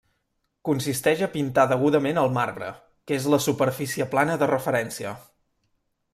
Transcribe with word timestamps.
Consisteix 0.69 1.19
a 1.25 1.29
pintar 1.33 1.65
degudament 1.71 2.21
el 2.21 2.31
marbre, 2.39 2.71
que 3.11 3.19
és 3.19 3.29
la 3.35 3.41
superfície 3.49 4.09
plana 4.17 4.41
de 4.45 4.53
referència. 4.57 5.15